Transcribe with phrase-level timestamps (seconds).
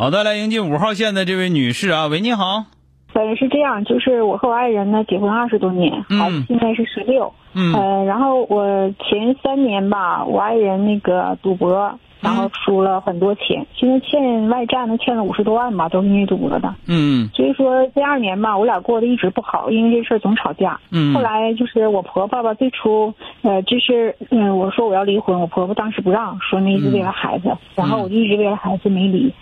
[0.00, 2.64] 好的，来迎接五号线的这位女士啊，喂，你好。
[3.12, 7.30] 本人，是这样，就是我和我爱人呢结婚二十多年，孩子现在是十六。
[7.52, 7.74] 嗯。
[7.74, 16.74] 呃，然后我前三年吧，我爱人那个赌博，然后输了很多钱，现在欠外债呢，欠了五十多万吧，都是因为赌博的。
[16.86, 17.28] 嗯。
[17.34, 20.80] 所以说第二年吧，我俩过得一直不好，因为这事儿总吵架。
[20.90, 21.12] 嗯。
[21.12, 23.12] 后来就是我婆婆吧，最初
[23.42, 29.26] 呃，就是嗯，我说我要离婚，我婆婆当时不让，说那是为了孩子，然后我就一直为了孩子没离。
[29.26, 29.32] 嗯，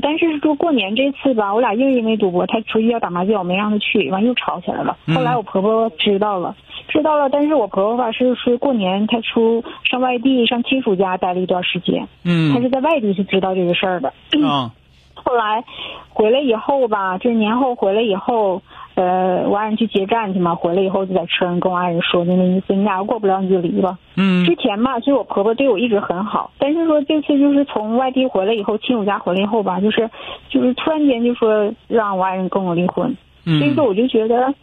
[0.00, 4.96] 但是说过年这次吧，我俩又因为赌博，他出去要打麻将，我没让他去，完又吵起来了。
[5.14, 6.54] 后来我婆婆知道了，
[6.88, 14.12] 知道了，但是我婆婆吧是说过年她出上外地上亲属家待了一段时间，嗯，她是在外地是知道这个事儿的。
[14.46, 14.70] 啊，
[15.14, 15.64] 后来
[16.10, 18.62] 回来以后吧，就是年后回来以后，
[18.96, 23.98] 呃，我爱人去接站去嘛，回来以后就在车上跟我爱人说的那意思，你俩过不了你就离吧。
[24.16, 24.44] 嗯。
[24.46, 30.10] 之前吧，其实我婆婆对我一直很好，但是说这次就是从外地回来以后，亲属家回来以后吧，就是
[30.48, 33.58] 就是突然间就说让我爱人跟我离婚，嗯。
[33.58, 34.54] 所以说我就觉得，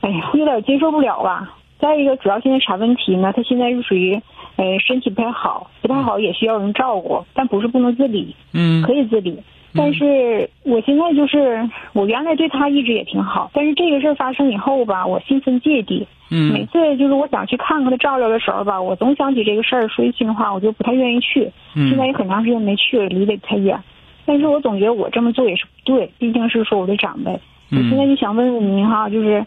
[0.00, 1.56] 哎呀，有点接受不了吧。
[1.78, 3.32] 再一个，主要现在啥问题呢？
[3.36, 4.14] 他现在是属于
[4.56, 9.38] 呃身体不太好，不太好也需要人照顾，但不是不能自理，嗯，可以自理。
[9.76, 16.06] 但是我现在就是我原来对他一直也挺好，但是这个事儿发生以后吧，我心存芥蒂。
[16.30, 21.50] 嗯，每次就是我想去看看他照料的时候吧，我总想起这个事儿，说句心里话，我就不太愿意去。
[21.74, 23.78] 嗯，现在也很长时间没去了，离得太远。
[24.24, 27.32] 但是我总觉得我这么做也是不对，毕竟是说我的长辈。
[27.70, 29.44] 嗯，我现在就想问问您哈，就是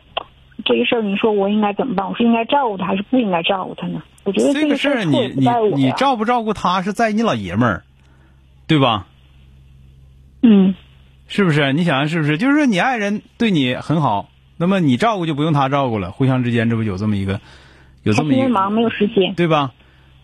[0.66, 2.07] 这个事儿，你说我应该怎么办？
[2.07, 4.02] 我是应该照顾他，还是不应该照顾他呢？
[4.23, 7.84] 我觉得这个事儿你你你照不照顾他是在你老爷们儿，
[8.68, 9.07] 对吧？
[10.50, 10.75] 嗯。
[11.28, 11.74] 是不是？
[11.74, 12.38] 你想想是不是？
[12.38, 17.41] 就是说你爱人对你很好，那么你照顾就不用他照顾了，互相之间这不有这么一个，
[18.03, 19.74] 有这么一个忙没有时间，对吧？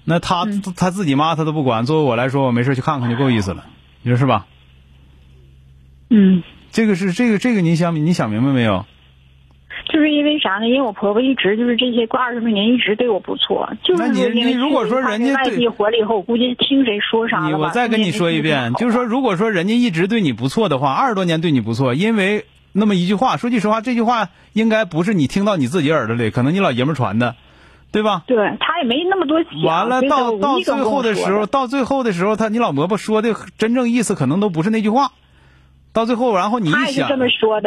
[0.05, 3.65] 那他、嗯、他自己妈他都不管，作为我来说，我没事去看看就够意思了，
[4.01, 4.47] 你说是吧？
[6.09, 6.41] 嗯，
[6.71, 8.85] 这个是这个这个你想你想明白没有？
[9.93, 10.67] 就是因为啥呢？
[10.67, 27.35] 因为我婆婆一直就是这些过二十多年一直对我不错，就是你你如果说人家外地回来以后，我估计听谁说啥了我再跟你说一遍，就是说，如果说人家一直对你不错的话，二十多年对你不错，因为那么一句话，说句实话，这句话应该不是你听到你自己耳朵里，可能你老爷们传的，
[27.91, 28.23] 对吧？
[28.25, 35.11] 对他也没那么多完了，到到最后的时候，到最后的时候，他你老婆婆说的真正意思可能都不是那句话，
[35.93, 37.11] 到最后，然后你一想，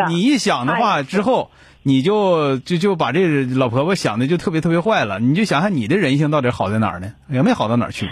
[0.09, 1.53] 你一想的话之后。
[1.87, 7.13] 你就就就把这老婆婆想的就特别特别坏了，你就想想你的人性到底好在哪儿呢？
[7.31, 8.09] 也没好到哪儿去。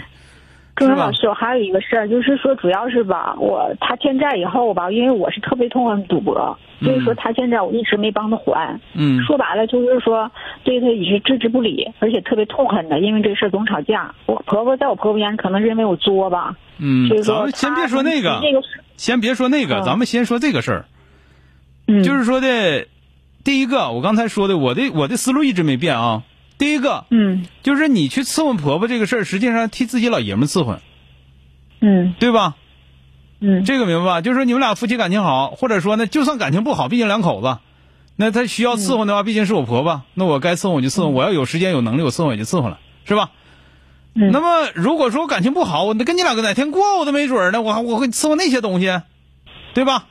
[0.77, 8.79] 钟老师，我还有一个事儿，就是说主要是吧，我他欠债以后吧，因为我是特别痛恨赌博，所以说他欠债我一直没帮他还。
[8.93, 9.21] 嗯。
[9.23, 10.31] 说白了就是说
[10.63, 14.15] 对他也是置之不理，而且特别痛恨他，因为这事儿总吵架。
[14.25, 16.55] 我婆婆在我婆婆眼里可能认为我作吧。
[16.77, 17.09] 嗯。
[17.23, 18.41] 咱们先别说那个
[18.95, 20.85] 先别说那个，咱们先说这个事儿。
[21.87, 22.03] 嗯。
[22.03, 22.87] 就是说的。
[23.45, 26.23] 第一个，我刚才说的，我的我的思路一直没变啊。
[26.57, 30.79] 第一个，嗯，就是你去伺候婆婆这个事儿，实际上替自己老爷们伺候，
[31.79, 32.55] 嗯，对吧？
[33.39, 34.21] 嗯，这个明白吧？
[34.21, 37.59] 就是说你们俩夫妻感情好，或者说呢，就算感情不好，毕竟两口子，
[38.15, 43.29] 那他需要伺候的话，毕竟是我婆婆，那我该伺候我就伺候，我要有时间有能力，我伺候我就伺候了，是吧？
[44.15, 44.31] 嗯。
[44.31, 49.01] 那么如果说我感情不好，我那跟你两个哪天过我都没准呢，我还我会伺候那些东西，
[49.75, 50.07] 对吧？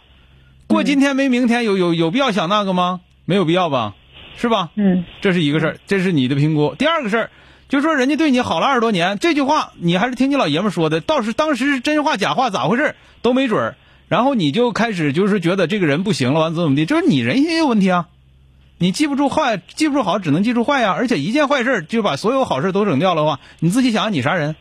[0.68, 3.00] 过今天没明天，有有有必要想那个吗？
[3.24, 3.94] 没有必要吧，
[4.36, 4.70] 是吧？
[4.74, 6.74] 嗯，这是一个事儿，这是你的评估。
[6.74, 7.30] 第二个事儿，
[7.68, 13.76] 就说人家对你好了二十多年，这句话你还是听你老爷们说的，倒是当时是真话假话咋回事都没准儿。
[14.06, 18.08] 然后你就开始就是觉得这个人不行了，完怎么怎么地，就是你人性有问题啊。
[18.78, 20.92] 你记不住坏，记不住好，只能记住坏呀。
[20.92, 24.56] 而且一件坏事就把所有好事都整掉了的话，你自己想想你啥人，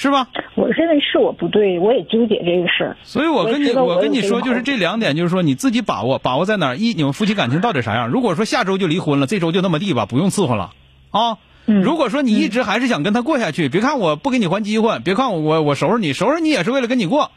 [0.00, 0.28] 是吧？
[0.54, 2.96] 我认为是我不对，我也纠结这个事儿。
[3.02, 6.76] 所以我跟你我跟你说，就是这两点，就是说你自己把握，把握在哪儿？
[6.76, 8.08] 一，你们夫妻感情到底啥样？
[8.08, 10.70] 如果说下周就离婚了，这周就那么地吧，不用伺候了
[11.10, 11.38] 啊。
[11.66, 11.82] 嗯。
[11.82, 17.32] 如果说你一直还是想跟他过下去，别看我不给你还机会，别看我我我收拾你，收拾你也是为了跟你过。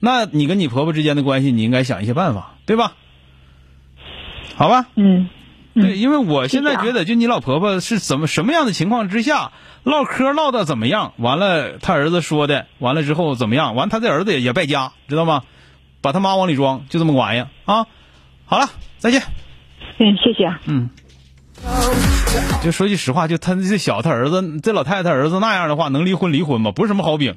[0.00, 2.94] 那你跟你婆婆之间的关系，你应该想一些办法，对吧？
[4.54, 4.86] 好吧。
[4.94, 5.28] 嗯。
[5.76, 9.52] 对，因为我现在觉得，就你老婆婆是怎么什么样的情况之下
[9.84, 11.12] 唠嗑唠的怎么样？
[11.18, 13.74] 完了，他儿子说的，完了之后怎么样？
[13.74, 15.42] 完，他这儿子也也败家，知道吗？
[16.00, 17.86] 把他妈往里装，就这么个玩意儿啊。
[18.44, 18.68] 好了，
[18.98, 19.22] 再见。
[19.98, 20.60] 嗯，谢谢啊。
[20.66, 20.90] 嗯，
[22.62, 26.72] 就说句实话，就他这小他儿子，这老太太他儿子那样的话，能离婚离婚吗？
[26.72, 27.36] 不是什么好饼。